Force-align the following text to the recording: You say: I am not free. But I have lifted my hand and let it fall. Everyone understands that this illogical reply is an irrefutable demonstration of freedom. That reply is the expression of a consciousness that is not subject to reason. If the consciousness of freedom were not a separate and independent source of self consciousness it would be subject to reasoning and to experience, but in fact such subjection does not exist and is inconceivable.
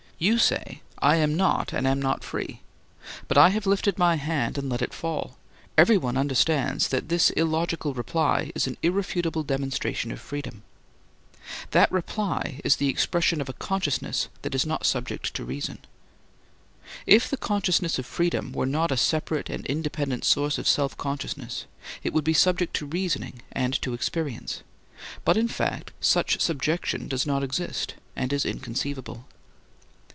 You 0.23 0.37
say: 0.37 0.83
I 0.99 1.15
am 1.15 1.35
not 1.35 2.23
free. 2.23 2.61
But 3.27 3.39
I 3.39 3.49
have 3.49 3.65
lifted 3.65 3.97
my 3.97 4.17
hand 4.17 4.55
and 4.55 4.69
let 4.69 4.83
it 4.83 4.93
fall. 4.93 5.35
Everyone 5.79 6.15
understands 6.15 6.89
that 6.89 7.09
this 7.09 7.31
illogical 7.31 7.95
reply 7.95 8.51
is 8.53 8.67
an 8.67 8.77
irrefutable 8.83 9.41
demonstration 9.41 10.11
of 10.11 10.19
freedom. 10.21 10.61
That 11.71 11.91
reply 11.91 12.61
is 12.63 12.75
the 12.75 12.87
expression 12.87 13.41
of 13.41 13.49
a 13.49 13.53
consciousness 13.53 14.27
that 14.43 14.53
is 14.53 14.63
not 14.63 14.85
subject 14.85 15.33
to 15.33 15.43
reason. 15.43 15.79
If 17.07 17.27
the 17.27 17.35
consciousness 17.35 17.97
of 17.97 18.05
freedom 18.05 18.51
were 18.51 18.67
not 18.67 18.91
a 18.91 18.97
separate 18.97 19.49
and 19.49 19.65
independent 19.65 20.23
source 20.23 20.59
of 20.59 20.67
self 20.67 20.95
consciousness 20.97 21.65
it 22.03 22.13
would 22.13 22.23
be 22.23 22.35
subject 22.35 22.75
to 22.75 22.85
reasoning 22.85 23.41
and 23.53 23.73
to 23.81 23.95
experience, 23.95 24.61
but 25.25 25.35
in 25.35 25.47
fact 25.47 25.93
such 25.99 26.39
subjection 26.39 27.07
does 27.07 27.25
not 27.25 27.41
exist 27.43 27.95
and 28.15 28.31
is 28.31 28.45
inconceivable. 28.45 29.25